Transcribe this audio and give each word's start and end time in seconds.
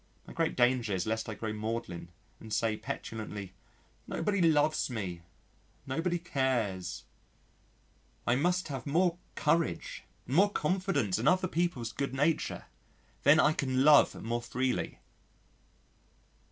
My 0.25 0.33
great 0.33 0.55
danger 0.55 0.95
is 0.95 1.05
lest 1.05 1.29
I 1.29 1.35
grow 1.35 1.53
maudlin 1.53 2.09
and 2.39 2.51
say 2.51 2.75
petulantly, 2.75 3.53
"Nobody 4.07 4.41
loves 4.41 4.89
me, 4.89 5.21
nobody 5.85 6.17
cares." 6.17 7.03
I 8.25 8.33
must 8.35 8.69
have 8.69 8.87
more 8.87 9.19
courage 9.35 10.03
and 10.25 10.35
more 10.37 10.49
confidence 10.51 11.19
in 11.19 11.27
other 11.27 11.47
people's 11.47 11.91
good 11.91 12.15
nature. 12.15 12.65
Then 13.21 13.39
I 13.39 13.53
can 13.53 13.83
love 13.83 14.19
more 14.23 14.41
freely. 14.41 14.97